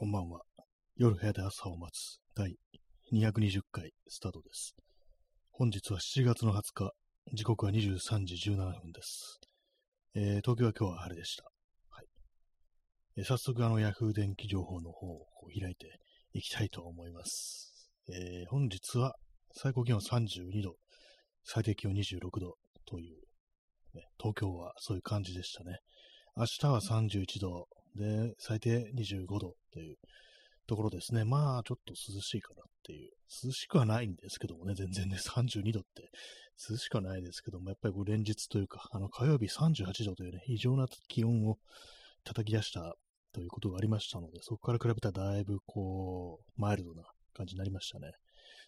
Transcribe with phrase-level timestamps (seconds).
[0.00, 0.42] こんばんは。
[0.94, 2.54] 夜部屋で朝を待つ第
[3.12, 4.76] 220回スタートです。
[5.50, 6.92] 本日は7月の20日、
[7.32, 9.40] 時刻は23時17分です。
[10.14, 11.42] えー、東京は今日は晴れでした。
[11.90, 12.06] はい
[13.16, 15.26] えー、早速、あの、Yahoo 電気情報の方を
[15.60, 15.98] 開いて
[16.32, 17.90] いきたいと思います。
[18.08, 19.16] えー、本日は
[19.50, 20.76] 最高気温32度、
[21.42, 22.54] 最低気温26度
[22.86, 23.16] という、
[23.96, 25.80] ね、東京はそういう感じでしたね。
[26.36, 27.66] 明日は31度、
[27.96, 29.96] で、最低25度という
[30.66, 31.24] ところですね。
[31.24, 33.10] まあ、ちょっと涼しいかなっていう。
[33.44, 36.10] 涼しくはないんですけどもね、全然ね、32度って
[36.70, 41.58] 涼しくはないですけども、やっぱりこう連日というか、あの火曜日38度というね、異常な気温を
[42.24, 42.96] 叩き出した
[43.32, 48.12] ということがありましたので、そこから比べたらだいぶこう、マイルドな感じになりましたね。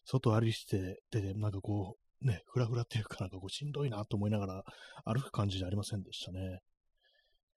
[0.05, 4.64] 外歩いてて、なんかこう、ね、ふらふらっていうかなんかこうしんどいなと思いながら
[5.05, 6.61] 歩く感じじゃありませんでしたね。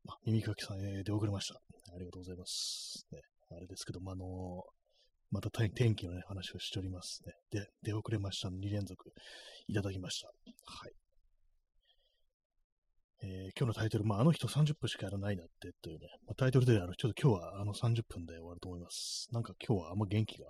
[0.09, 1.55] あ、耳かきさん、えー、出遅れました。
[1.93, 3.05] ありがとうございます。
[3.11, 3.19] ね、
[3.51, 4.27] あれですけども、あのー、
[5.31, 7.33] また天気のね、話をしておりますね。
[7.51, 9.11] で、出遅れました2連続
[9.67, 10.27] いただきました。
[10.27, 10.91] はい。
[13.23, 19.27] えー、今日のタイトル、まあ、あの人30分しかやらないなってというね、まあ、タイトルで、あの、ちょっと今日はあの30分で終わると思います。
[19.31, 20.49] なんか今日はあんま元気が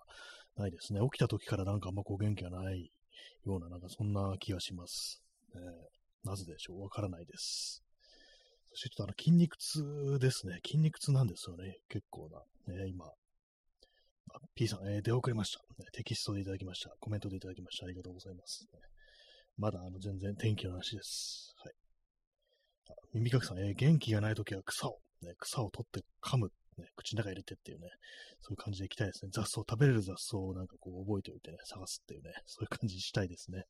[0.57, 0.99] ないですね。
[1.01, 2.89] 起きた時からなんかあんまこう元気がない
[3.45, 5.21] ような、なんかそんな気がします。
[5.55, 6.81] えー、なぜでしょう？
[6.81, 7.82] わからないです。
[8.73, 10.59] そしてちょっとあの筋肉痛ですね。
[10.65, 11.77] 筋肉痛なんですよね。
[11.89, 12.73] 結構な。
[12.73, 13.05] ね、今。
[14.55, 15.85] P さん、えー、出遅れました、ね。
[15.93, 16.89] テキストでいただきました。
[16.99, 17.85] コメントでいただきました。
[17.85, 18.65] ありがとうございます。
[19.57, 21.53] まだあの全然天気の話です。
[21.57, 21.73] はい。
[23.13, 27.89] 耳かきさん、えー、元気がないときは草を、ね、草を取って噛む、ね、口の中入れてっていうね、
[28.41, 29.29] そういう感じでいきたいですね。
[29.31, 33.65] 雑草、食べれる雑草をなんかこう覚えておいてね、探すっていうね、そういう感じにしたいですね。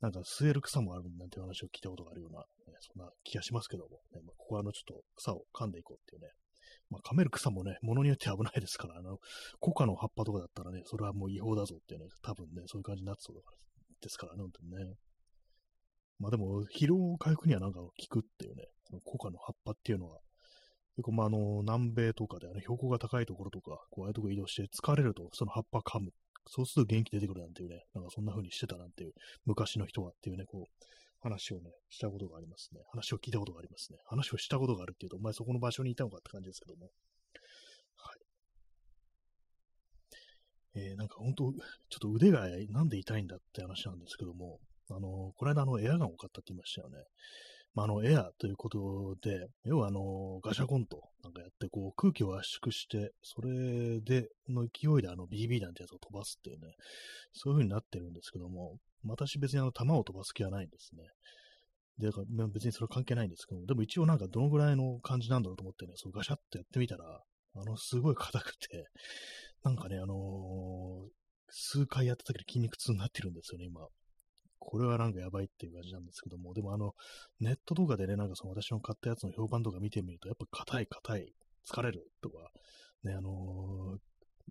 [0.00, 2.44] なんか吸える草もあるなんて話を聞いたことがあるような、ね、
[2.80, 6.28] そんな気がしますけども、ねまあ、ここはあのちょっと草を噛んでいこうっていうね、
[6.90, 9.18] まあ、噛める草もね、ものによって危ないですから、あの、
[9.60, 13.56] コカの葉っぱとかだったらね、それはもう違法だぞっていうね、多分ね、そういう感じになってそうだから
[14.00, 14.94] ですからね、本当にね。
[16.18, 18.64] まあでも、疲労回復にはなんか効くっていうね、
[19.04, 20.18] コカの葉っぱっていうのは、
[20.96, 26.10] 結構まああの、南米とかであの標高が高いところとか、こうああいうとこ移動して疲れると、その葉っぱ噛む。
[26.48, 29.12] そうすると元気出てくるなんていうね、なんかそんな風にしてたなんていう、
[29.44, 30.84] 昔の人はっていうね、こう、
[31.20, 32.80] 話をね、したことがありますね。
[32.90, 33.98] 話を聞いたことがありますね。
[34.06, 36.90] 話をしたことがあるっていうと、お前そこの場所にいたのかって感じですけども。
[37.96, 38.14] は
[40.76, 40.80] い。
[40.80, 44.60] えー、なんか本当、ちょっと腕がなんで痛いんだって話なんですけども、
[44.90, 46.98] あの、この間あのエアガンを買ったって言いましたよね。
[47.78, 56.74] まあ、あの、エアということで、要はあの、ガシャコンとなんかやって、こう、空気を圧縮して、それで、の勢いであの、BB 弾ってやつを飛ばすっていうね、
[57.32, 61.04] そういう風になってるんですけども、私別にあの、弾を飛ばす気はないんですね。
[61.98, 62.10] で、
[62.52, 67.22] 別にそれ関係ないんですけども、でも一応なんかどのぐらいの感じなんだろうと思ってね、そうガシャってやってみたら、
[67.54, 68.88] あの、すごい硬くて、
[69.62, 71.08] なんかね、あのー、
[71.50, 73.86] 数回やった時に筋肉痛になってるんですよね、今。
[74.68, 76.92] これはなんかやばいっていう感じなんですけども、でもあの、
[77.40, 81.32] ネットとかでね、なんかその私の買ったやつの評判とか見てみると、やっぱ硬い硬い、
[81.66, 82.36] 疲れるとか、
[83.02, 83.98] ね、あのー、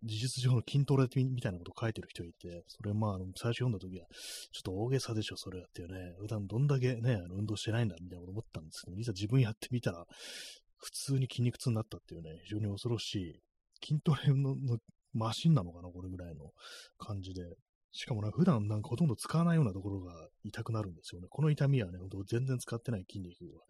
[0.03, 4.07] 事実上の筋トレみたいなこと書いてる人いて、それまあ、最初読んだ時は、
[4.51, 10.03] ちょっと大げさでしょ、それはっていうね、普段どんだけね、運動してないんだ、みたいなこと思ったんですけど、いざ自分やってみたら、
[10.77, 13.39] 普通に筋肉痛になったっていうね、非常に恐ろしい、
[13.85, 14.55] 筋トレの
[15.13, 16.51] マシンなのかな、これぐらいの
[16.97, 17.43] 感じで、
[17.91, 21.27] しかもな、普段なんかほとんど使わないようなところが痛くなるんですよね。
[21.29, 23.61] この痛みはね、ほんと全然使ってない筋肉が、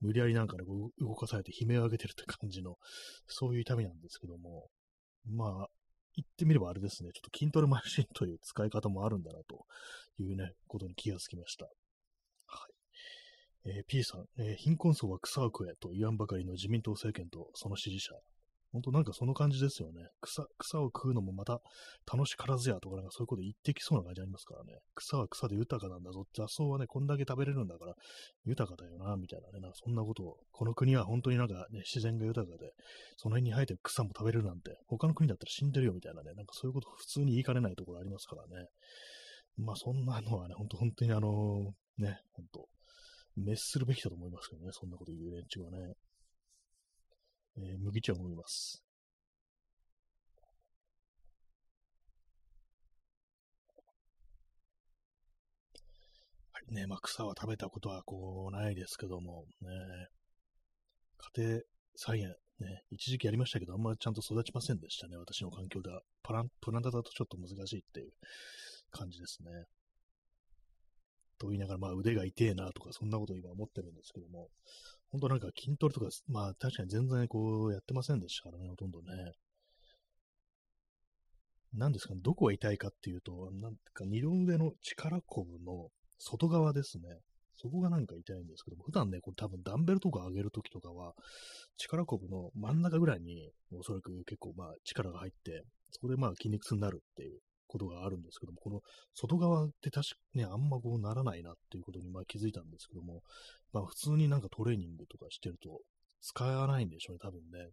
[0.00, 0.64] 無理やりなんかね、
[0.98, 2.76] 動かされて悲鳴を上げてるって感じの、
[3.26, 4.68] そういう痛みなんですけども、
[5.28, 5.68] まあ、
[6.16, 9.66] 言ってみればあれですね、ちょっと筋トレマシンという使い方もあるんだなと
[10.18, 11.66] いうね、ことに気がつきました。
[12.46, 12.66] は
[13.66, 13.70] い。
[13.70, 18.14] えー、P さん、えー、貧困層は草を食えと言わんばかりの自民党政権とその支持者。
[18.76, 20.06] 本当なんかその感じですよね。
[20.20, 21.62] 草、草を食うのもまた
[22.12, 24.80] 楽しからずやとかなんかそういうこと言ってきそうな感じありますからね。
[24.94, 26.24] 草は草で豊かなんだぞ。
[26.34, 27.94] 雑草はね、こんだけ食べれるんだから
[28.44, 29.60] 豊かだよな、みたいなね。
[29.60, 32.72] なんかそんなことを、この国は本当になんかね、自然が豊かで、
[33.16, 36.34] その辺に生えてる草も食べれるなんて、他の国だったら死んでるよみたいなね。
[36.34, 38.68] なんかそういうこと普通に言いかねないところありますからね。
[39.56, 42.68] まあそんなのはね、本当本当にあのね、本当
[43.36, 45.94] 滅するべきだと思いますけどね、そんなこと言う連中はね。
[47.58, 48.82] えー、麦茶を飲みます。
[56.52, 59.68] はいね、まあ、草は食べたことはこうないですけども、ね、
[61.36, 61.60] 家庭
[61.96, 66.00] 菜園、ね、一時期やりましたけど、あんまりちゃんと育ちませんでしたね、私の環境では。
[66.22, 68.10] プランプランタだとちょっと難しいっていう
[68.90, 69.50] 感じですね。
[71.38, 74.48] と言いながら、まあ腕が痛えなとか、そんなことを今思ってるんですけども、
[75.10, 79.32] 本当なんか筋トレとか、まあ確かに全然こうやってませんでしたからね、ほとんどね。
[81.74, 85.88] なんですかね、どこが痛いかっていうと、なんか二の腕の力こぶの
[86.18, 87.04] 外側ですね。
[87.56, 91.14] そこがなんか痛いんですけども、普段ね、これ多分ダンベルとか上げるときとかは、
[91.78, 98.80] 力こぶの真ん中ぐらいに、おそらく結構まあ力が入って、そこでまあ筋肉痛になるっていうことがあるんですけども、この
[99.14, 103.22] 外側って確かね、あんまこうならないなっていうことにまあ気づいたんですけども、
[103.76, 105.80] まあ普通になんかトレーニングとかしてると、
[106.22, 107.68] 使わないんでしょうね、多分ね。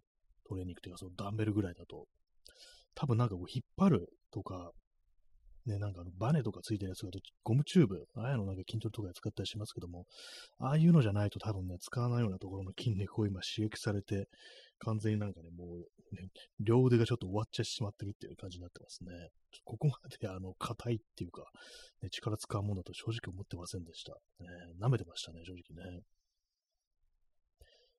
[0.46, 2.08] トレーニングっていうか、そのダンベルぐらいだと。
[2.94, 4.72] 多分なんかこう引っ張るとか、
[5.66, 7.12] ね、なんかあのバネとかついてるやつが
[7.44, 10.06] ゴムチューブ、ああいうのなんか筋トレとかで使ったりしますけども、
[10.60, 14.28] ああいうのじゃないと多分ね、使わないようなところの筋肉を今刺激されて、
[14.80, 16.30] 完全になんかね、もう、ね、
[16.60, 19.12] 両腕がちょっと終わっちゃってしまってるっていう感じになってますね。
[19.64, 21.44] ここまであの、硬いっていうか、
[22.02, 24.14] ね、力使うものだと正直思ってませんでした。
[24.44, 24.48] ね、
[24.82, 26.02] 舐めてましたね、正直ね。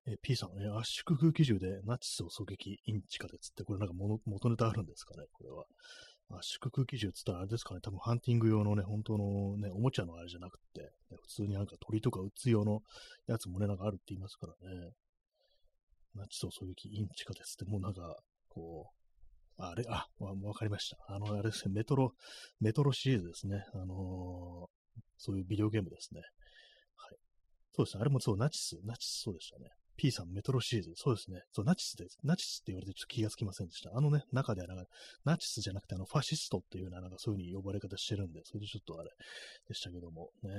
[0.07, 5.65] え P さん、え圧縮空気銃でナチスを狙撃、インチカでつって、これなんか元ネタあるんですかね、これは。
[6.31, 12.81] 圧縮空気銃つったらあれですかね、多分ハンティング用のね、本当のね、おもちゃのあれじゃなくて、ね、普通になんか鳥とか撃つ用の
[13.27, 14.91] やつもね、なんかあるって言いますからね。
[16.15, 18.17] ナチスを狙撃、インチカですって、もうなんか、
[18.49, 18.91] こ
[19.59, 20.97] う、あれ、あ、わ、わかりました。
[21.09, 22.13] あの、あれですね、メトロ、
[22.61, 23.65] メトロシリーズですね。
[23.75, 26.21] あのー、そういうビデオゲームですね。
[26.21, 27.17] はい。
[27.73, 29.71] そうですね、あれもそう、ナチス、ナチスそうでしたね。
[29.97, 30.93] P さん、メトロシリーズ。
[30.97, 31.43] そうですね。
[31.53, 32.19] そう、ナチスです。
[32.25, 33.91] ナチスって言われてちょっと気がつきませんでした。
[33.95, 34.85] あのね、中ではなんか、
[35.25, 39.11] ナチスじゃなくて、あの、ファシストっていうような、なんかそういう風に呼ばれ方してるんで、それでちょっとあれ
[39.69, 40.51] でしたけども、ね。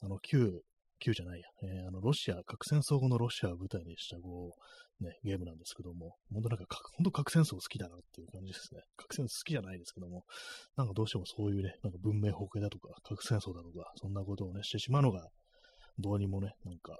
[0.00, 0.62] あの、旧、
[0.98, 4.54] 旧じゃないや、えー、あの、ロシア、核戦争後のロシアを舞台にした、こ
[5.00, 8.82] う、ね、ゲームなんですけども、本当なんか、本当核戦争好きだなっていう感じですね。
[8.96, 10.24] 核戦争好きじゃないですけども、
[10.76, 15.28] なんかどうしてもそういうね、なんか文明崩壊だとか、核戦争だとか、そんなことをね、してしまうのが、
[15.98, 16.98] どうにもね、なんか、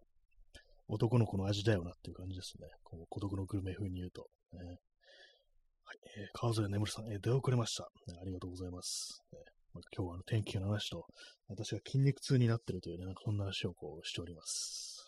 [0.93, 2.69] 男の子の味だよなっていう感じですね。
[2.85, 4.29] この孤独のグルメ風に言うと。
[4.53, 5.99] ね、はい。
[6.19, 8.19] えー、川添眠さん、えー、出遅れました、ね。
[8.21, 9.23] ありがとうございます。
[9.33, 9.39] えー
[9.73, 11.06] まあ、今日はあの天気の話と、
[11.49, 15.03] 私が筋肉痛になってるというね、なんかそんな話をこうしております。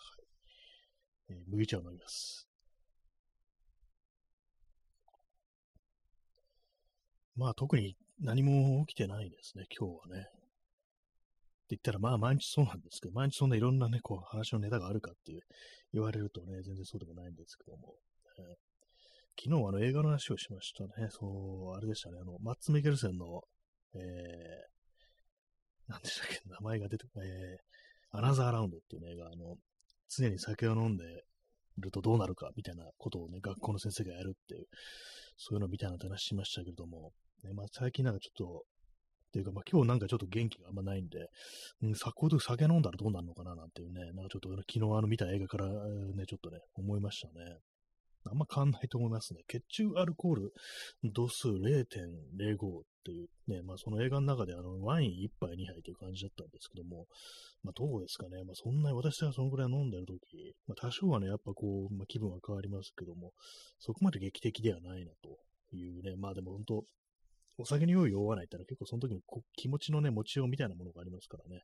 [1.29, 2.49] はい、えー、麦茶を飲みます。
[7.37, 10.29] まあ特に何も起きてないですね、今日はね。
[11.65, 15.33] って言ったら、まあ毎日そうなんですけど、毎日そんないろんなね、こう話のネタがあるかって
[15.93, 17.95] 言われるとね、全然そうでもないんですけども、
[18.39, 21.09] えー、昨日あの映画の話をしましたね。
[21.11, 22.19] そう、あれでしたね。
[22.21, 23.43] あの、マッツ・ミケルセンの、
[23.95, 24.03] えー、
[25.89, 29.57] 何でしたっけ、名前が出て、えー、アナザーラウンドっていうね、映画、あの、
[30.09, 31.05] 常に酒を飲んで
[31.79, 34.67] るとどうなるかみたいなことをね、学校の先生がやるっていう、
[35.37, 37.13] そういうのみたいな話しましたけれども、
[37.43, 38.65] ね、まあ最近なんかちょっと
[39.35, 41.27] っていうか、まあ、今日なんかちょっと元気があんまないんで、
[41.83, 47.59] うん、昨今酒飲んだらどうなるのかななんていうね、なんかちょっと昨日あの見た映画からね、ちょっとね、思いましたね。
[48.31, 49.41] あんま変わんないと思いますね。
[49.49, 50.53] 血中アルコール
[51.03, 57.07] 度数0.05っていうね、まあその映画の中であのワイン1杯2杯という感じだったんですけども、
[57.65, 58.45] まあどうですかね。
[58.45, 63.33] まあそんなに私はそのぐらい飲んでるとき、まあ多少はね、やっぱこう、まあ気分は変わりますけども、
[63.81, 66.85] そこまで劇的ではないなというね、まあでも本当、
[67.59, 69.21] お酒に酔い酔わないってのは結構その時の
[69.57, 71.63] 気持ちのね、持ちようみたいなものがありますからね。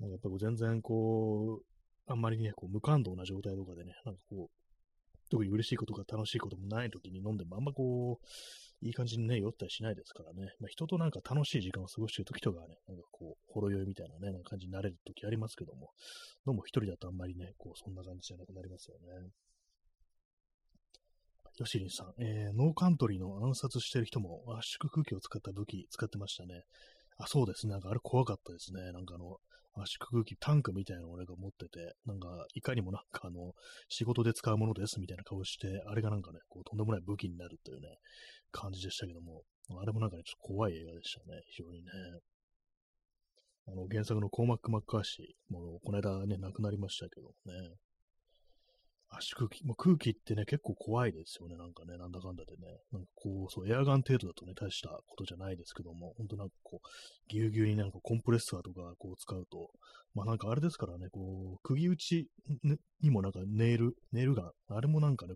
[0.00, 1.64] なんかやっぱこう全然こう、
[2.06, 10.52] あんまりね、こう無感動な状態とかでね、なんかこう、特に嬉しいことが楽しいこともない時に飲んでもあんまこう、いい感じにね、酔ったりしないですからね。
[10.60, 15.90] まあ、人となんか楽しい時間を過ごしてる時とかね、なんかこう、ほろ酔いみたいなね、な感じになれる時ありますけども、
[16.44, 19.30] どうも一人だとあんまりね、こう、そんな感じじゃなくなりますよね。
[21.58, 26.62] ヨシリンさん、えー、ノーカントリーの暗殺してる人も圧縮空気を使った武器使ってましたね。
[27.18, 27.72] あ、そうですね。
[27.72, 28.92] なんかあれ怖かったですね。
[28.92, 29.38] なんかあの、
[29.76, 33.52] 圧縮空気タンクみたいなのを俺が持ってて、なんか、いかにもなんかあの、
[33.88, 37.88] 仕事で使うものですみたいな顔して、あれがなんかね、こう、とんでもない武器になるというね、
[38.50, 39.42] 感じでしたけども、
[39.80, 41.42] あれもなんかね、ちょっと怖い映画でしたね。
[41.50, 41.90] 非常にね。
[43.66, 47.74] あの、原作のコーマック・マッカーシー、も、この間ね、亡くなりましたけどもね。
[49.16, 52.80] 圧縮機、もう空気ってね、結構怖いですよね、なんかね、なんだかんだでね。
[52.92, 56.88] なんかこう、そう、エアガン程度だとね、大したことじゃないですけども、ほんとなんかこう、
[57.28, 59.70] ぎゅうぎゅうになんかコンプレッサーとかこう使うと、
[60.14, 62.28] まあなんかあれですからね、こう、釘打ち
[62.62, 65.34] ねにもなんかネイル、ネイルガン、あれもなんかね、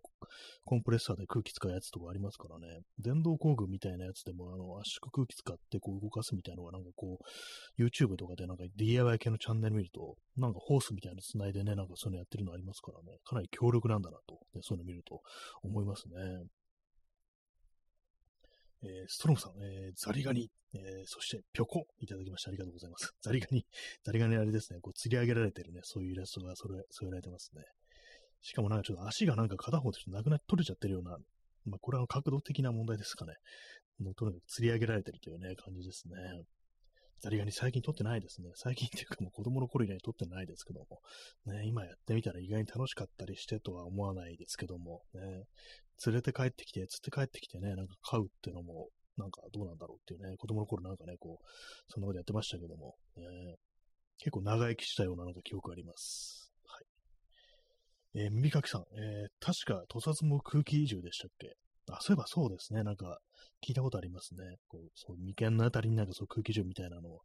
[0.65, 15.21] コンプレッサーで空気使うやつとかありますからね、電動工具みたいなやつでも、あの、圧縮空気使ってこう動かすみたいなのがなんかこう、YouTube とかでなんか DIY 系のチャンネル見ると、なんかホースみたいなの繋いでね、なんかそういうのやってるのありますからね、かなり強力なんだなと、ね、そういうの見ると
[15.63, 16.15] 思いますね。
[18.83, 23.13] えー、ストロムさん、えー、ザリガニ、えー、そして、ぴょこ、いただきまして、ありがとうございます。
[23.21, 23.67] ザリガニ、
[24.05, 27.65] ザリガニあれですね、こう、釣り上げられてるね、そういうイラストがそれ、添えられてますね。
[28.41, 31.19] しかもなんかちょっと足がなんか片方でなくなって取れちゃってるような、
[31.65, 33.35] まあ、これは角度的な問題ですかね。
[33.99, 36.15] もうとにかく釣り上げられてるというね、感じですね。
[37.21, 38.51] ザリガニ最近撮ってないですね。
[38.55, 41.01] 最近っていうかもう子供の頃以来撮ってないですけども、
[41.47, 45.21] ね、今やってみたら意外に楽しかったりしてとは思わないですけども、ね、
[46.07, 51.47] 連れて帰ってきて、釣って帰ってきてね、なんか飼うっていうのも、なんかどうなんだろうっていうね、子供の頃なんかね、こう、
[51.93, 53.57] そんなことやってましたけども、ね、
[54.19, 56.53] 結構長生きしたようななんか記憶あります。
[56.67, 58.21] はい。
[58.21, 61.57] えー、耳かきさん、えー、確か、屠殺も空気移住でしたっけ？
[61.95, 62.83] あ、そういえばそうですね。
[62.83, 63.19] なんか、
[63.67, 64.57] 聞いたことありますね。
[64.69, 67.21] こう、そう、眉間のあたりになんかそう空気銃みたいなのを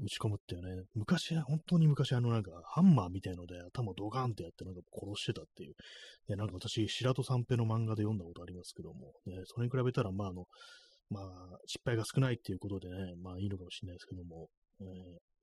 [0.00, 0.84] 打ち込むっていうね。
[0.94, 5.74] 昔、本当に昔あのなんか、ハンマーみたいので頭ドカンってやってなんか殺してたっていう。
[6.28, 10.46] で、なんか私、白戸三平の漫画で読んだことありますけども、ね、それに比べたら、まああの、
[11.10, 14.48] まあ、失敗が少ないっていうことでね、まあいいのかもしれないですけども、
[14.80, 14.86] えー、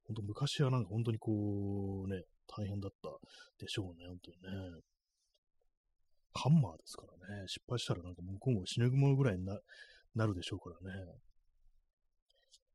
[0.08, 3.10] 本当昔はなんか本当にこう、ね、大変だった
[3.60, 4.82] でしょうね、本当にね。
[6.34, 7.44] ハンマーですからね。
[7.48, 9.60] 失敗したらなんかもう今後死ぬぐぐらいにな
[10.16, 11.00] なるでしょうからね。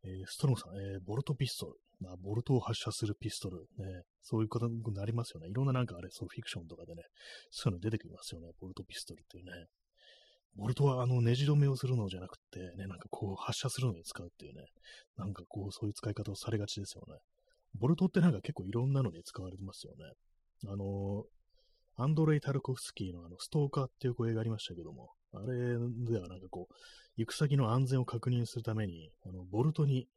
[0.05, 1.73] えー、ストロムさん、えー、ボルトピストル。
[2.01, 3.59] まあ、ボルトを発射するピストル。
[3.79, 4.03] ね。
[4.23, 5.49] そういうことになりますよね。
[5.49, 7.03] いろんななんかあれ、そうフィクションとかでね、
[7.51, 8.49] そういうの出てきますよね。
[8.61, 9.53] ボルトピストルっていうね。
[10.57, 14.63] ボルトはあのネジ止めをするのじゃなくて、ね、なんかこう発射するのに使うっていうね。
[15.17, 17.19] なんかこう、そういう使い方をされがちですよね。
[17.79, 20.05] ボルトってなんか結構いろんなのに使われてますよね。
[20.69, 21.25] あの
[21.97, 26.75] アンドレイ・タルコフスキーのあのストーカーっていう声がありましたけども、あれではなんかこう、
[27.17, 30.09] 行く先の安全を確認するために、あの、ボルトに、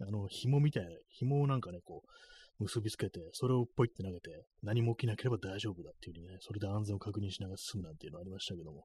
[0.00, 8.84] あの、紐みたいな、紐をなんかね、こう、結びつけて、それをポイって投げて、何も起きなければ大丈夫だっていう風にね、それで安全を確認しながら進むなんていうのありましたけども、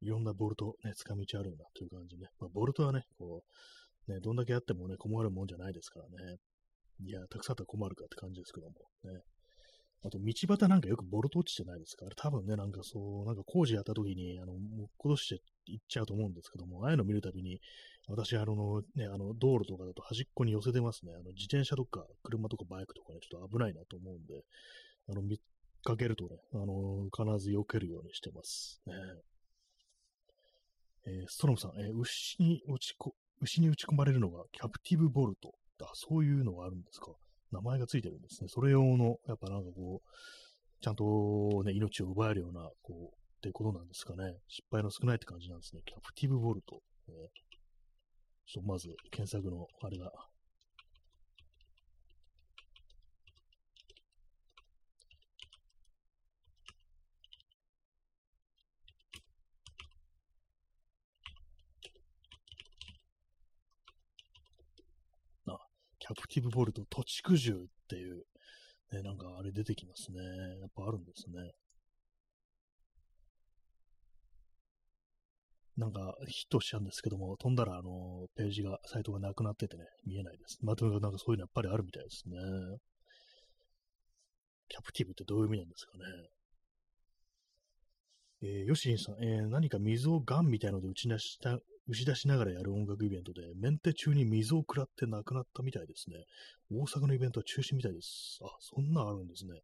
[0.00, 2.28] いろんなボルト、ね、使い道あるんだという感じね。
[2.38, 3.42] まあ、ボルトはね、こ
[4.08, 6.36] う、ね、どんだけあってもね、困るもんじゃないですからね。
[7.00, 8.74] いや、たくさんあったら困るかって感じですけども、
[9.04, 9.22] ね。
[10.04, 12.06] あと、道端なんかよくボルト落ちてないですか？
[12.06, 17.60] あれ多分ね、なんかそう、なんか工事やった時に、あの、もう落として行っちゃうと思うんですけども、ああいうの見るたびに、
[18.06, 21.12] 私、あの、ね、あの、道路とかだと端っこに寄せてますね。
[21.12, 24.44] あの、自転車とか、車とかバイクとかね、ちょっと危ないなと思うんで、
[25.08, 25.40] あの、見
[25.82, 28.80] かけるとね、あの、必ず避けるようにしてます。
[28.86, 28.94] ね。
[31.08, 35.52] えー、ストロムさん、えー、牛に落ちこ、牛に打ち込まれるのがキャプティブボルト。
[35.80, 37.12] あ、そういうのがあるんですか。
[37.56, 38.48] 名前がついてるんですね。
[38.48, 40.08] それ用の、やっぱなんかこう、
[40.82, 44.34] ちゃんとね、命を奪えるような、こう、ってことなんですかね。
[44.48, 45.82] 失敗の少ないって感じなんですね。
[45.86, 46.80] キャプティブボルト。
[47.08, 47.14] えー、
[48.46, 50.10] ちょっとまず、検索の、あれが、
[66.06, 68.22] キャプティブボルト、土地区獣っていう、
[68.92, 70.18] ね、なんかあれ出てきますね。
[70.60, 71.50] やっぱあるんですね。
[75.76, 80.58] なんかヒットしちゃうんですけども、飛んだらあの、ページが、サイトがなくなっててね、見えないです。
[80.62, 82.36] まあ、とにかくなんかそういうのやっぱりあるみたいですね。
[84.68, 86.04] キャプティブってどういう意味なんですかね。
[88.42, 91.58] えー、ヨシンさん、えー、何か水をガンみたいので打ち出した、
[91.88, 96.16] 打ち出しながらやる音楽イベントで、メンテ中に水を食らって亡くなったみたいですね。
[96.70, 98.38] 大阪のイベントは中止みたいです。
[98.42, 99.60] あ、そんなんあるんですね。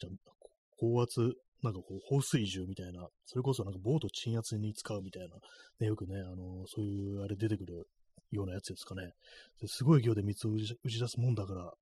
[0.00, 0.32] じゃあ、
[0.78, 1.20] 高圧、
[1.62, 5.36] なんかこう、放水銃みたいな、それこそなんかボート鎮圧に使うみたいな、
[5.80, 7.86] ね、よくね、あのそういうあれ出てくる
[8.30, 9.12] ようなやつですかね。
[9.66, 11.72] すごい勢いで水を打ち出すもんだから、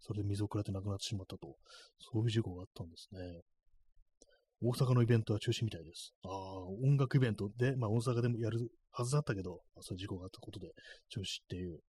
[0.00, 1.56] それで水を食らって亡くなってしまったと、
[1.98, 3.20] そういう事故があったんですね。
[4.62, 6.12] 大阪のイベントは中止みたいです。
[6.24, 10.68] ああ、音楽イベントで、まあ大阪でもやるはずだったけど、まあ、そういう事故があったことで
[11.08, 11.80] 中止っていう。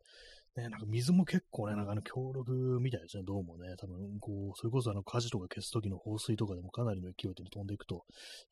[0.58, 3.76] ね、なんか水も結構ね、なんかあの強力みたいですね、どうもね。
[3.78, 8.04] 多分、こう、それこそあの火事とか消すときの放水とかでもかなりの勢いで飛んでいくと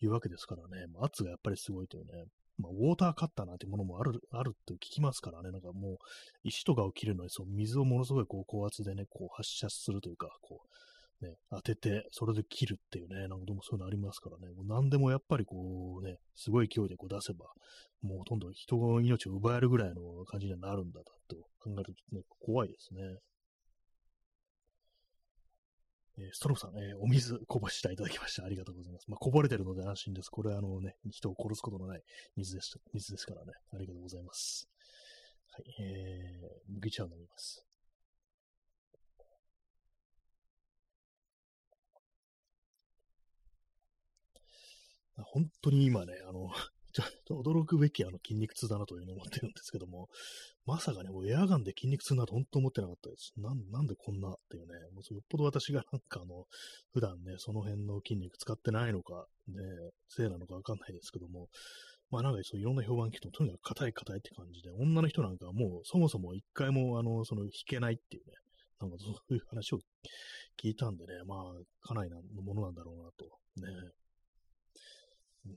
[0.01, 2.23] いうわけですからね、まあ、圧がやっぱりすごいというね。
[2.57, 5.97] まあ、ウォーターカッターなんてものもある、あるって聞きますからね、なんかもう、
[6.43, 10.67] 石とかを切るのに、そう、水をものすごいこう高圧でね、こう発射するというか、こう、
[11.21, 17.45] ね、当てて、それで切るっていうね、なんかどうもそういうのありますからね、もう何でもやっぱりこうね、すごい勢いでこう出せば、
[18.01, 23.01] もうほとんど人の命を奪えるぐらいの感じにはなるんだと考えるとね、怖いですね。
[26.19, 28.45] えー、ストローさん、えー、お水こぼしていただきました。
[28.45, 29.05] ありがとうございます。
[29.09, 30.29] まあ、こぼれてるので安心です。
[30.29, 32.01] これはあのね、人を殺すことのない
[32.35, 33.53] 水です水ですからね。
[33.73, 34.67] ありがとうございます。
[35.51, 37.68] はい、えー、麦茶を飲みます。
[45.23, 46.49] 本当に今ね、あの、
[46.91, 50.09] ちょっと驚くべきあの筋肉痛だなというふうに思ってるんですけども、
[50.65, 53.31] まさかね、もうエアガンで筋肉痛なと本当思ってなかったです。
[53.37, 56.47] なんなんでこんなっていうね、もうよっぽど私がなんかあの、
[56.91, 59.55] 普段ね、その辺の筋肉使ってないのか、ね、
[60.07, 61.49] せいなのかわかんないですけども、
[62.09, 68.33] まあなんかそういろんな評判聞くと、とにかく硬い硬いって感じで、女の人なんかはもうそもそも一回も、あの、その弾けないっていうね、
[68.81, 69.79] なんかそういう話を
[70.61, 73.25] 聞いたんでね、まあ、かなりなものなんだろうなと。
[73.61, 73.91] ね。
[75.45, 75.51] うん。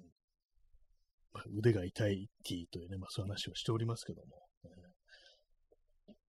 [1.32, 4.28] まあ、腕が痛いティーというね、まあそういう話をしておりますけども。
[4.64, 4.70] ね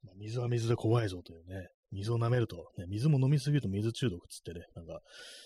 [0.04, 5.00] まあ、水は水で怖いぞというね、水を舐めると、ね、水も飲みすぎると水中毒つってね、なんか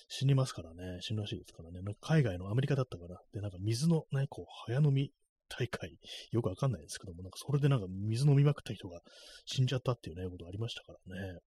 [0.07, 5.11] 死にますからね、死ぬらしいですからね、なんか海外のアメリカだったから、で、なんか水のね、こう、早飲み
[5.49, 5.97] 大会、
[6.31, 9.01] よくわかんないですけども、なんかそれでなんか水飲みまくった人が
[9.45, 11.39] 死んじゃったっていうね、ことありましたからね。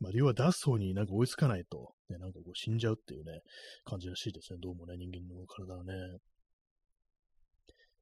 [0.00, 3.40] まあ、要は脱走になんか追いつかないと、ね、なんかこう死んじゃうっていうね、
[3.84, 4.58] 感じらしいですね。
[4.62, 5.92] どうもね、人間の体はね。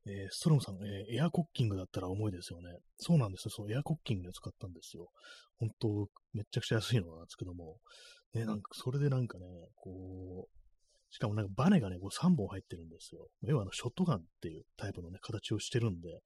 [0.09, 2.79] えー、ストロムさん、えー、エアコッキングだったら重いですよね。
[2.97, 3.50] そうなんですよ。
[3.50, 5.09] そう、エアコッキングで使ったんですよ。
[5.59, 7.79] 本当めちゃくちゃ安いのなんですけども。
[8.35, 13.26] ね、なんか、それでなんかね、こう、しかもなんかバネがね、こう3本入ってるんですよ。
[13.43, 16.21] 要はあの、ショットガンっていうタイプのね、形をしてるんで、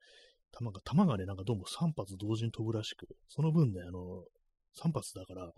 [0.53, 4.25] 弾が、弾がね、なんかどうも3発同時に飛ぶらしく、その分ね、あの、
[4.79, 5.53] 3発だから、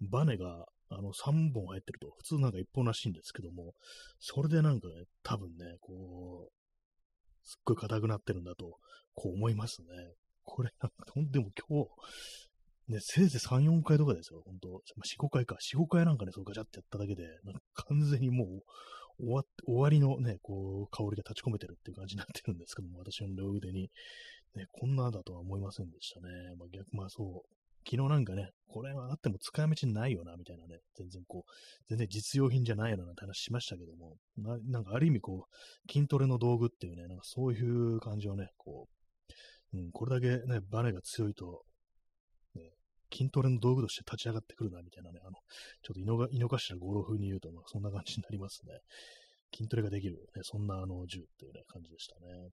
[0.00, 3.74] バネがあの3本入ってると、普通なんか1本らしいんですけども、
[4.18, 6.52] それでなんかね、多分ね、こう、
[7.44, 8.78] すっごい硬くなってるんだと、
[9.14, 9.88] こう思いますね。
[10.44, 11.84] これ、なんか、ほんでも今
[12.88, 15.56] 日、ね、せいぜい3、4回とかですよ、本当ま4、5回か。
[15.56, 18.62] 4、5回なんかね、そうガチャってやっただけで、なんか完全にもう、
[19.20, 23.90] 終わ終わりのね、こう、香りが立ち込めてるっていう感じになってるんですけども、私の両腕に。
[24.54, 26.28] ね、こんなだとは思いませんでしたね。
[26.56, 27.58] まあ、逆、まあそう、
[27.90, 31.50] 昨日なんかね、これはあっても使い道ないよな、みたいなね、全然こう、
[31.88, 38.88] 全然実用品じゃないよな、なんて話しましたけども、ななんかある意味こう、筋トレの道具っていうね、なんかそういう感じをね、こ
[39.72, 41.62] う、うん、これだけね、バネが強いと、
[42.56, 42.62] ね、
[43.10, 45.32] 筋トレの道具として立ち上がってくるな、みたいなね、あの、
[45.82, 48.80] ちょっと井の井の頭五郎風に言うと、まあ、そんな感じになりますね。
[49.56, 52.50] 筋トレができる、ね、そんなあの銃っていうね、感じでしたね。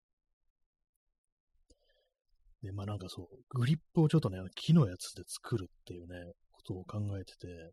[2.66, 7.72] で、まあなんかそう、グリップをちょっとね、木のやつで作るっていうね、ことを考えてて、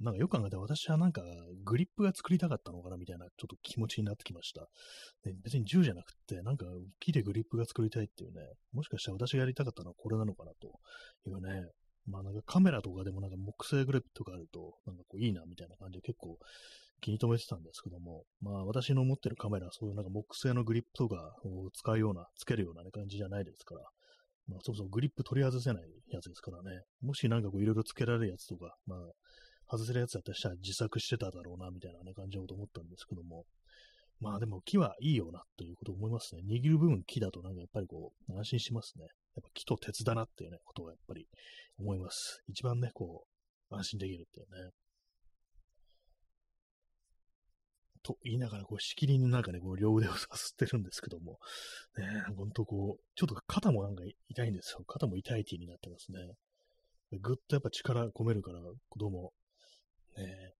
[0.00, 1.20] なんかよく考えて私はなんか
[1.62, 4.62] グリップが作りたかったのかなみたいなちょっと気持ちになってきました。
[5.24, 6.64] で別に銃じゃなくって、なんか
[7.00, 8.40] 木でグリップが作りたいっていうね、
[8.72, 10.68] もしかしたら私がやりたかったのはこれなのかなと
[11.28, 11.68] いうね、
[12.06, 16.38] まあなんかカメラとかでもなんか木製グリップとかあると、なんかこういいなみたいな感じで結構
[17.02, 23.82] 気に留めてたんですけども、まあ私の持ってるカメラはそういうなんか木製のグリップとかを使うような、つけるような、ね、感じじゃないですから、
[24.50, 26.82] まあ、そもそもグリップ取り外せないやつですからね。
[27.00, 28.98] もしなんかこういろいろつけられるやつとか、まあ、
[29.70, 33.44] 外せるやつだったらしたら自作してただろうな、みたいなね、感じのこと思ったんですけども。
[34.20, 36.42] まあでも木はいいよな、ということを思いますね。
[36.46, 39.04] 握る部分木だとなんかやっぱりこう、安心しますね。
[39.04, 41.26] やっぱ木と鉄だなっていうね、ことをやっぱり
[41.78, 42.42] 思います。
[42.48, 43.24] 一番ね、こ
[43.70, 44.70] う、安心できるっていうね。
[48.02, 51.38] と言いながら、こう、しきりになんかね、こう、両腕をさすってるんですけども、
[51.96, 54.84] ね、ほんとこう、ちょっと肩もなんか痛いんですよ。
[54.86, 56.18] 肩も痛いティーになってますね。
[57.20, 59.32] ぐっとやっぱ力込めるから、どうも、
[60.16, 60.54] ね、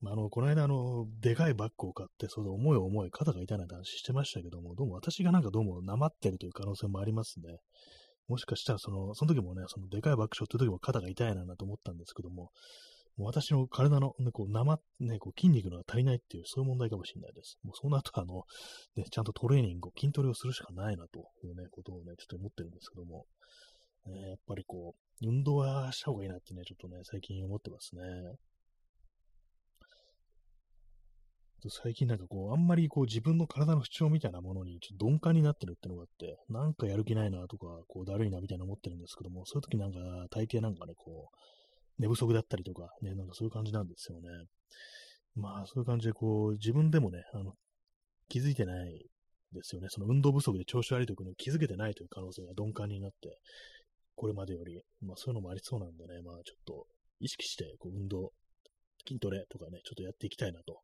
[0.00, 7.58] まあ、あの、この間、あの、でかいバッグを買って、それで重い重い肩が痛いなんて話してましたけども、どうも私がなんかどうもなまってるという可能性もありますね。
[8.28, 12.50] もしかしたら、その、その時もね、そのでかいバッグ背負って時も肩が痛いなと思ったんですけども、
[13.18, 17.58] 私の体の、ね、こう生、ね、こう筋肉が足りないっていう、そういう問題かもしれないです。
[17.62, 18.44] もうその後、あの、
[18.96, 23.26] ね、ちゃんとトレーニング、筋トレをするしかないなというね、ことをね、ちょっと思ってるんですけども、
[24.06, 28.02] ね、やっぱりこう、運動はした方がいいなってね、ちょっとね、最近思ってますね。
[31.68, 39.98] 最近なんかこう、あんまりこう自分の体の不調みたいなものにちょっと鈍感になってるってのがあって、なんかやる気ないなとか、こうだるいなみたいな思ってるんですけども、そういう時なんか
[40.30, 41.36] 大抵なんかね、こう、
[42.00, 44.28] 寝不足だったりとか、ね、なんかそういう感じなんですよね。
[45.36, 47.52] まあ、そういう感じで、こう、自分でもね、あの、
[48.28, 49.06] 気づいてない
[49.52, 49.88] ですよね。
[49.90, 53.38] その運動不足で調子悪いときに気づけてないという可能性が鈍感になって、
[54.16, 56.86] これまでより、まあそういうのもありそうなんでね、まあちょっと
[57.20, 58.32] 意識して、こう運動、
[59.06, 60.80] 筋トレとかね、ちょっとやっていきたいなと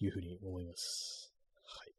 [0.00, 1.32] いうふうに思います。
[1.64, 1.92] はい。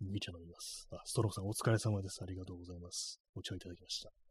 [0.00, 0.86] 麦茶飲みます。
[0.90, 2.20] あ、ストローさんお疲れ様です。
[2.22, 3.20] ありがとうございます。
[3.34, 4.27] お茶をいただきました。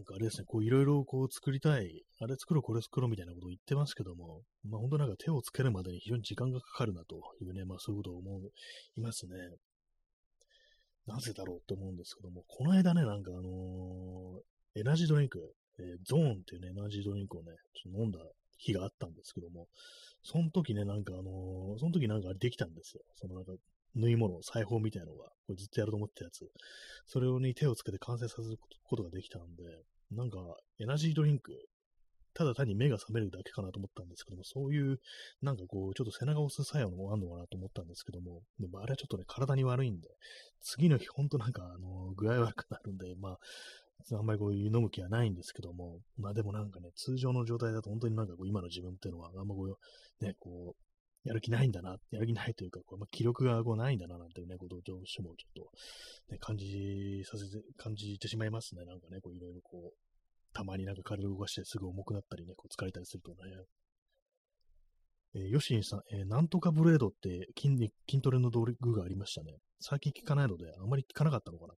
[0.00, 8.40] なんかあれですね、こういろいろこう作りたい、あれ作ろう、これ作ろうみたいなことを言ってますけども、まあ本当なんか手をつけるまでに非常に時間がかかるなというね、まあそういうことを思
[8.96, 9.34] いますね。
[11.06, 15.38] なぜだろうって思うんですけども、この間ね、なんかあのー、エナジードリンク、
[15.78, 18.20] えー、ゾーンっていうね、エナジードリンクをね、ちょっと飲んだ
[18.56, 19.66] 日があったんですけども、
[20.22, 23.02] その時ね、なんかあのー、その時なんかできたんですよ。
[23.16, 23.52] そのなんか
[23.94, 26.50] 縫い物、裁縫みたいなのが、これずっとやると思ったやつ。
[27.06, 29.64] それに手をつけて完成させることができたんで、
[30.10, 30.38] なんか、
[30.78, 31.52] エナジードリンク
[32.34, 34.98] ただ単に目が覚めるだけかなと思ったんですけども、そういう、
[35.42, 40.08] なんかこう、ちょっと背中を押す作用もあるのかなと思ったんですけども、でもあれはちょっとね、体に悪いんで、
[40.62, 43.38] 次の日、ほんとなんか、あの、具合悪くなるんで、まあ、
[44.12, 50.89] あんまりこういう飲む気はないんですけども、まあでもなんかね、通常の状態だと本当になんかこう今の自分っていうのは、あんまこう、ね、こう、
[51.24, 55.70] やる気ないんだな、やる気ないというか、こうまあ、気力がこうないんだな、なんていうね、ことをどうしてもちょっ
[56.28, 58.84] と、ね、感じさせて、感じてしまいますね。
[58.84, 59.96] なんかね、こういろいろこう、
[60.52, 63.36] たまになんか体を動かしてすぐ重くなったりね、こう疲れたりするとね。
[65.32, 69.58] えー、ヨシンさん、えー、なんとかブレードって筋筋トレの道具がありましたね。
[69.78, 71.74] 最近聞かないので、あんまり聞かなかったのかな。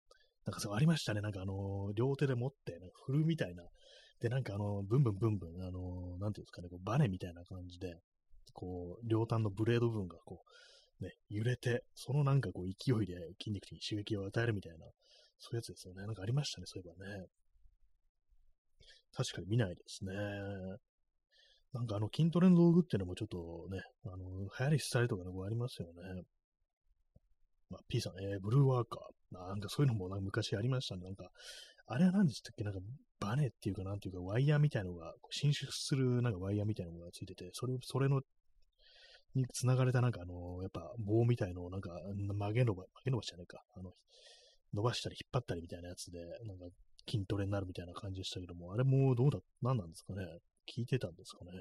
[0.46, 1.22] なんかそうありましたね。
[1.22, 3.64] なんかあのー、両手で持って、なんか振るみたいな。
[4.22, 7.98] で、なんかあのー、ブンブンブンブン、あのー、なんていうんですかね、こうバネみたいな感じで、
[8.54, 10.44] こう、両端のブレード部分がこ
[11.00, 14.86] う、ね、揺れて、そのなんかこう勢いで筋肉に刺激を与えるみたいな、
[15.40, 16.06] そういうやつですよね。
[16.06, 17.26] なんかありましたね、そういえばね。
[19.14, 20.14] 確かに見ないですね。
[21.74, 24.18] なんかあの筋トレの道具っていうのもちょっとね、あの、
[24.60, 26.24] 流行りしたりとかの、ありますよね。
[27.70, 29.04] まあ、P さん、えー、ブルーワーカー。
[29.32, 31.04] なんかそういうのもなんか昔ありましたね。
[31.04, 31.30] なんか、
[31.92, 32.64] あれは何でしたっけ？
[32.64, 32.80] なんか、
[33.20, 38.22] バネっていうか、なんていうか、ワイヤーみたいのが、進出するなんかワイヤーみたいなものがついてて、それ、それの、
[39.36, 43.62] に繋がれたなんかあの、やっぱ棒みたいのをなんか曲げ伸ば、曲げ伸ばしじゃないか。
[43.76, 43.92] あの、
[44.74, 46.66] 伸ばしたり引っ張ったりみたいなやつで、なんか
[47.10, 50.26] 筋トレになるみたいな感じでしたけども、あれもどうだ、何なんですかね？
[50.74, 51.52] 聞いてたんですかね？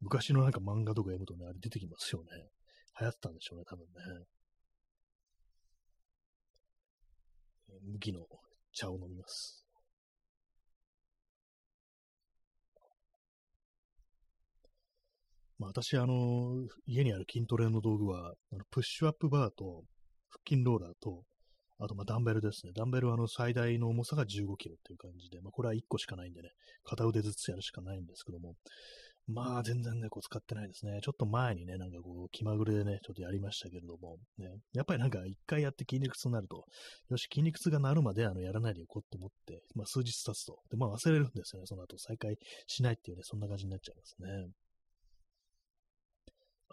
[0.00, 2.28] 昔のなんか漫画とか読むとね、あれ出てきますよね。
[3.00, 4.26] 流行ってたんでしょうね、多分ね。
[7.84, 8.20] 麦の
[8.72, 9.64] 茶を飲みます。
[15.58, 19.84] まあ、私、あの、家にある筋トレの道具は、あのプッシュアップバーと、
[20.28, 21.22] 腹筋ローラーと、
[21.78, 22.72] あと、ダンベルですね。
[22.74, 26.50] ダンベルはあの最大の重さが15キロっていう感じで、まあ、これは1個しかないんでね、
[26.84, 28.54] 片腕ずつやるしかないんですけども、
[29.28, 30.98] まあ、全然ね、こう使ってないですね。
[31.00, 36.64] ちょっと前にね、なんかこう、気まぐれでね、ちょっとやりましたけれども、ね、やっぱりなんか一回やって筋肉痛になると、
[37.08, 44.50] よし、筋肉痛がなるまであのやらないでおこうと思って、まあ数日経つと、で、まあ忘れるんですよね、その後再開しないっていうね、そんな感じになっちゃいますね。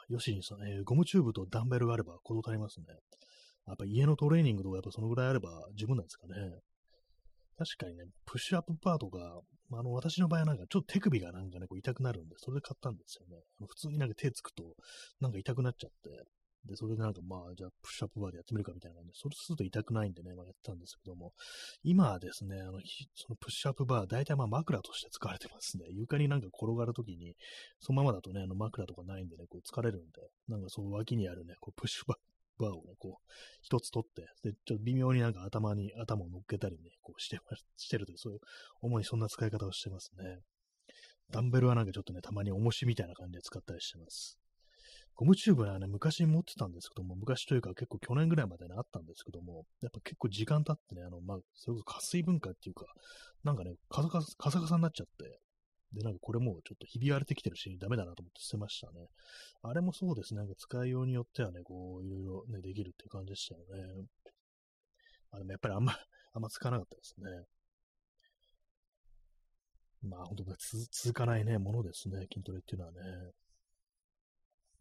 [0.09, 2.85] よしにさん、えー、ゴムチューブとダンベルがあれば行動足りますね。
[3.67, 6.33] やっぱ家のトレーニングとかやっぱそのぐらいあれば十分なんですかね。
[7.59, 9.41] 確かにね、プッシュアップパーとか、
[9.73, 13.43] あの、私の場合はなんかちょっと手首がなんかね、こう痛くなるんで、それで買ったんですよね。
[13.59, 14.63] あの普通になんか手つくと、
[15.19, 16.23] なんか痛くなっちゃって、
[16.65, 21.33] で、それでなんかまあ、じゃあプッシュアップバーでやってみるかみたいな感じで、それすると痛くないんでね、まあ、やってたんですけども、
[21.83, 22.79] 今はですね、あの、
[23.15, 25.85] そのプッシュアップバー、大体まあ枕として使われてますね。
[25.91, 27.35] 床になんか転がるときに、
[27.79, 32.15] そのままだとね、あの枕とかないんでね、こう疲れるんで、なんかその脇にあるね、こうプッシュバ
[32.59, 37.39] バーをね、こう、一つ取って、で、ちょっと微妙になんか頭に、頭を乗っけたりね、こうして、
[37.77, 38.39] してるという、そういう、
[38.81, 40.39] 主にそんな使い方をしてますね。
[41.31, 44.39] ダンベルはなんかちょっとね、たまに重しみたいな感じで使ったりしてます。
[45.19, 52.85] ゴムチューブはね、昔持ってたんですけども、昔というか結構去年ぐらいまでね、あったんですけども、やっぱ結構時間経ってね、あの、まあ、それこそ加水分解っていうか、
[53.43, 55.39] なんかね、カサカサ、カサカサになっちゃって、
[55.93, 59.07] で、なんかこれもうちょっとひび割れてきてるし、ダメだなと思って捨てましたね。
[59.63, 64.05] あれもそうですね、なんか使いようによってはね、こう、いろいろね、できるっていう感じでしたよね。
[65.31, 65.93] あ、でもやっぱりあんま、
[66.33, 67.25] あんま使わなかったですね。
[70.01, 70.55] まあ、本当に
[70.91, 72.99] 続かないね、ものですね、筋トレっていうのはね。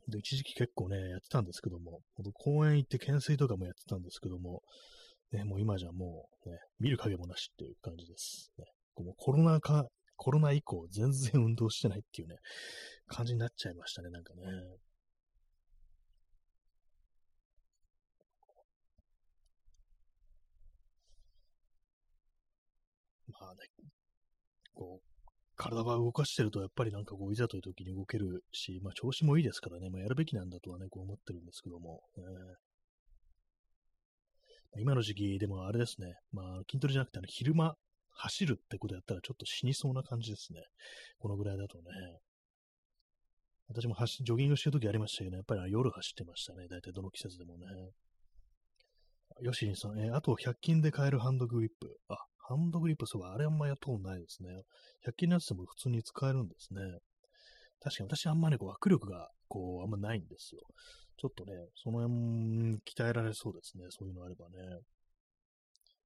[0.08, 2.00] で、一時期結構ね、やってたんですけども、
[2.34, 4.62] 公園行って懸垂とかもやってたんですけども、
[5.32, 8.52] ね、もう今じゃもうね、見る影もなしっていう感じです。
[8.58, 8.64] ね、
[8.96, 9.86] もうコロナ禍
[10.18, 12.36] コロナ以降、全然運動してないっていうね、
[13.06, 14.42] 感じになっちゃいましたね、なんかね。
[23.28, 23.60] まあね、
[24.74, 25.08] こう、
[25.56, 32.24] 体が動かしてると、やっぱりなんかこう、いざという時に動けるし、まあ調子もいいですからね、まあやるべきなんだとはね、こう思ってるんですけども、ね、
[34.80, 37.76] 今の時期でもあれですね、まあ筋トレじゃなくて、昼間
[38.18, 40.60] 走るってことやったらちょっと死にそうな感じですね。
[41.18, 41.84] このぐらいだとね。
[43.68, 46.66] 私も走ジョギングしてるときありましたけど、ねやっぱり夜走ってましたね。
[46.68, 47.66] 大体どの季節でもね。
[49.40, 51.96] よしんさん、えー、あと100均で買えるハンドグリップ。
[52.08, 54.48] あ、ハンドグリップ、そう、あれあんまやったことないですね。
[55.06, 56.80] 100均のやつでも普通に使えるんですね。
[57.80, 60.62] 確かに私あんまりこう握力がこうあんまないんですよ。
[61.18, 63.84] ちょっとね、その辺鍛えられそうですね。
[63.90, 64.56] そういうのあればね。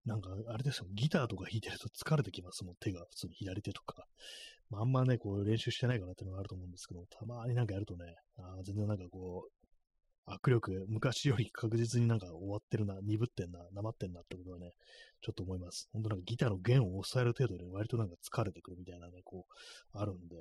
[0.04, 4.06] なんか、あれですよ、ギターとか弾いてると疲れてきますもん、手が、普通に左手とか。
[4.70, 14.72] まあ、あんまね、こう練習してないかなっていうのがあると思うんですけど、たまになんかやるとね、あ全然なんかこう、握力、昔より確実になんか終わってるな、鈍ってんな、なまってんなってことはね、
[15.20, 15.88] ちょっと思います。
[15.92, 19.46] 本当なんかギターの弦を抑える程度で割となんか疲れてくるみたいなね、こ
[19.94, 20.36] う、あるんで、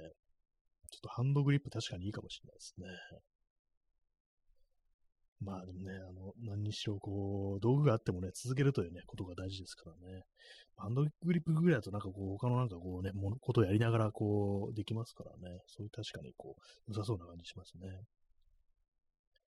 [0.91, 2.87] ちょっとハンドグリップ確かにいいかもしれないですね。
[5.43, 10.23] まあでもね、あの、何にしろ、こう、道具があってもね、続けるというね、ことが大事ですからね。
[10.77, 15.59] ハンドグリップぐらいだとなんかこう、他のなんかこうね、ものことをやりながらこう、できますからね。
[15.67, 17.87] そういう確かにこう、良さそうな感じしますね。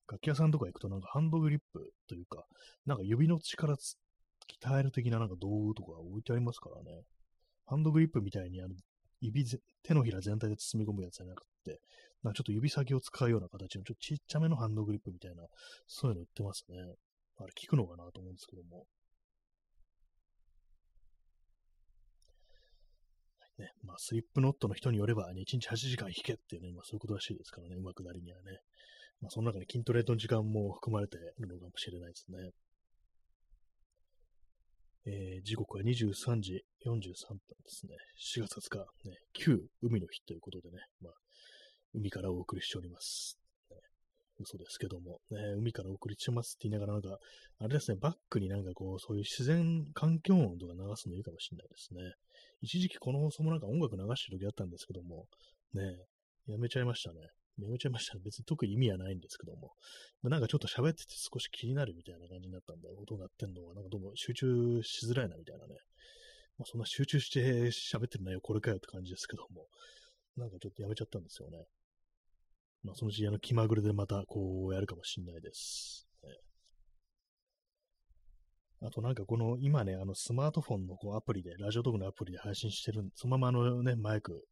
[0.07, 2.43] 楽器屋さんとか行くとなんかハンドグリップというか、
[2.85, 7.03] なんか指の力鍛える的ななんか道具とか置いてありますからね。
[7.65, 8.75] ハンドグリップみたいにあの
[9.23, 9.45] 指
[9.83, 11.79] 手のひら全体で包み込むやつじゃなくて、
[12.23, 15.43] なんかちょっと指先を使うような形のちょっとちっちゃめのハンドグリップみたいな、
[15.87, 16.77] そういうの売ってますね。
[17.37, 18.85] あれ効くのかなと思うんですけども。
[23.57, 28.59] ね、まあ、スリップノットの人によれば、ね、1日8時間弾けっていうね、まあ、そういうことらしいですからね、うまくなりにはね。
[29.21, 32.49] まあ、その中に筋トレの時間も含まれているのかもしれないですね。
[35.05, 37.37] えー、時刻は23時43分で
[37.67, 37.95] すね。
[38.37, 41.13] 4月20日、ね、旧海の日ということでね、まあ、
[41.93, 43.37] 海からお送りしております。
[43.69, 43.77] ね、
[44.39, 47.17] 嘘ですけども、ね、海からお送りしますって言いながら、なんか、
[47.59, 52.01] あれですね、バックになんかこう、そういう自然環境音とか流すのいいかもしれないですね。
[52.61, 55.25] 一時期この放送もなんか音楽流してる時あったんですけども、
[55.73, 55.81] ね、
[56.47, 57.19] やめちゃいましたね。
[57.61, 58.17] やめちゃいました。
[58.19, 59.73] 別に特に意味はないんですけども。
[60.23, 65.75] なんかちょっと喋ってて少し気になるみたいな感じになったんで、音鳴ってんのが、なんかどうも集中しづらいなみたいなね。
[66.57, 69.67] まあ、そんな集中して喋ってる内容これかよって感じですけども。
[70.35, 71.65] なんかちょっとやめちゃったんですよね。
[72.83, 76.07] まあ、そのうちあの気まぐれでまたこうやるかもしんないです。
[78.85, 84.45] あとなんかこの今ね、あのスマートフォンのこうアプリで、ラジオトークのアプリで配信してる、そのままあのね、マイク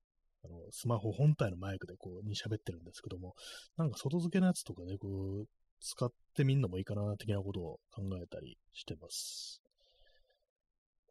[0.44, 3.36] あの、スマホ本体のマイクでこう、に喋ってるんですけども、
[3.78, 5.08] なんか外付けのやつとかね、こ
[5.44, 5.48] う、
[5.80, 9.62] 使ってみんのもいいかな、的なことを考えたりしてます。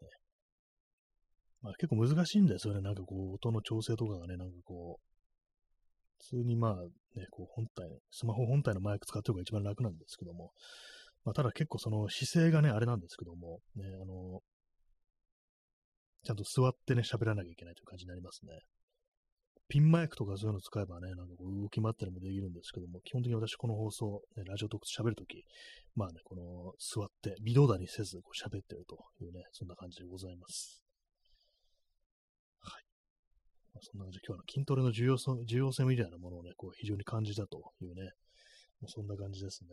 [0.00, 0.08] ね、
[1.62, 2.80] まあ結構難しいんですよね。
[2.80, 5.10] なんかこう、音の調整とかがね、なんかこう、
[6.18, 10.52] 普通にまあね、こう本体、スマホ本体のマイク使ってる方が一番楽なんですけども、
[11.24, 14.40] まあただ結構その姿勢がね、あれなんですけども、ね、あの、
[16.22, 18.52] ちゃんと座ってね、喋らなきゃいけないという感じになりますね。
[19.70, 25.44] ピンマイクとかそういうの使えばね、なんかこう動き回ったりもできるんですけども、基本的に私この放送、ね、ラジオトーク喋るとき、
[25.94, 30.82] まあね、この座って微動だにせずこう喋ってるというね、そんな感じでございます。
[32.58, 32.84] はい。
[33.74, 38.10] まあ、そんな感じで今日は筋トレの重要性重要性みたいなものをね、こう非常に感じたというね、
[38.82, 39.70] まあ、そんな感じですね。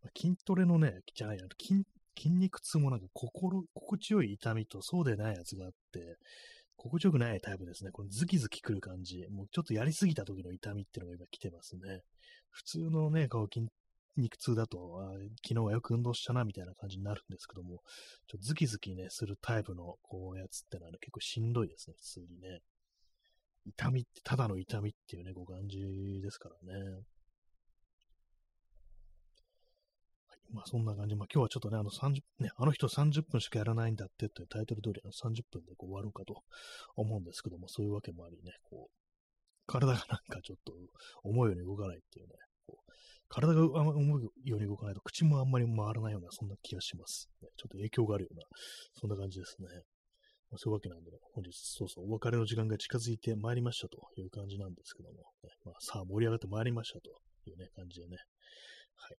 [0.00, 1.84] まあ、筋トレのね、じゃないや、筋
[2.16, 6.16] 筋肉痛もなんか心、心地よい痛みとそうでないやつがあって、
[6.82, 7.92] 心地よくないタイプですね。
[7.92, 9.24] このズキズキくる感じ。
[9.30, 12.00] もうちょっとやりすぎた時の痛みっていうのが今来てますね。
[12.50, 13.68] 普通のね、こう筋
[14.16, 15.12] 肉痛だと、あ
[15.46, 17.82] 昨日はよく運動したなみたいな感じになるんですけども、
[18.26, 22.62] ちょっとズキズキね、するタイプのこうやつってのは、ね、結構しんどいですね、普通にね。
[23.64, 25.78] 痛みって、ただの痛みっていうね、こう感じ
[26.20, 27.04] ですからね。
[30.50, 31.16] まあそんな感じ。
[31.16, 36.42] まあ今日はちょっとね、あの30、ね、あの人30分しかやらないんだってってタイトル通りの30分でこう終わろうかと
[36.96, 39.02] 思うんですけども、そういうわけもありね、こう、
[39.66, 40.72] 体がなんかちょっと
[41.22, 42.34] 思うように動かないっていうね、
[42.66, 42.92] こう
[43.28, 47.30] 体が思うように動かないと口もあんまり回らないような、そんな気がします。
[47.40, 48.42] ね、ちょっと影響があるような、
[49.00, 49.68] そんな感じですね。
[50.52, 57.08] まあ、そういうわけなんでね、本日、そうそう、お別れの時間が近づいてまいりましたという感じなんですけども、ね、まあ、さあ盛り上がってまいりましたと
[57.48, 58.18] いうね、感じでね、
[58.96, 59.16] はい。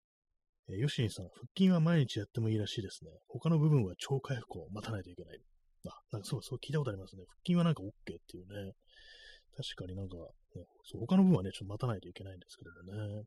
[0.68, 3.11] えー、ヨシンさん、腹筋は毎日やってもいいらしいですね。
[3.29, 5.40] 他の部分は超回復を待たないといけない。
[5.88, 7.25] あ、なんかそうそう聞いたことありますね。
[7.27, 8.72] 腹筋はなんか OK っていうね。
[9.57, 13.25] 確かになんか、ね、そう他の部分はね、ちょっと待たないといけないんですけどもね。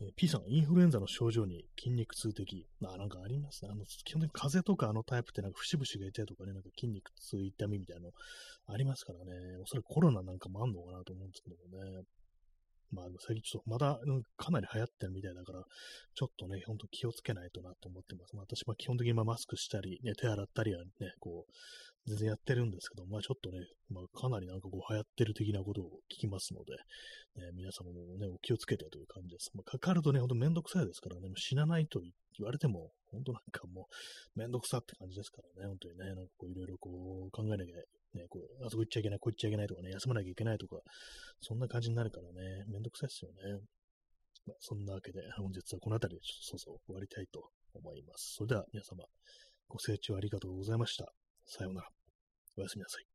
[0.00, 2.66] えー、P さん、インフルエンザの症状に筋肉痛的。
[2.84, 3.70] あ、なんかありますね。
[3.72, 8.12] あの、基本的に風邪とかあのタイプってなんか節々が痛いとかね、なんか筋肉痛痛みみたいなの
[8.66, 9.58] ありますからね。
[9.62, 12.02] おそらくコロナなんかもあんのかなと思うんですけどもね。
[12.94, 13.98] まあ、最近ちょっとまだ、
[14.36, 15.62] かなり流行ってるみたいだから、
[16.14, 18.34] ちょっとね、ほんと気をつけないとなと思ってます。
[18.36, 21.52] まあ、私は基本的にマスクしたり、ね、手洗ったりはね、こう、
[22.06, 26.72] 全然やってるんですけど、まあちょっとね、まあかなりなんかこう流行ってる的なことを聞きますので、
[27.40, 29.50] ね、皆様もね、お気をつけてという感じです。
[29.54, 32.12] まあ、かかるとね、ほんとめんどくさいですからね、もう死なないと言
[32.44, 33.88] われても、本当なんかも
[34.36, 36.90] うめんどくさって感じですからね、本当にね、なんかこういろいろこ
[37.26, 37.76] う考えなきゃ
[38.14, 40.76] ね、こう、あそこ行っちゃいけない、こう行っちゃいけないとかね、休まなきゃいけないとか、
[41.40, 43.60] そんな感じになるからね、めんどくさいですよね。
[44.46, 48.34] まあ、そんなわけで、本日はこの辺りでちょっとそうそう終わりたいと思います。
[48.36, 49.04] それでは皆様、
[49.68, 51.12] ご清聴ありがとうございました。
[51.46, 51.88] さようなら。
[52.56, 53.13] おやすみなさい。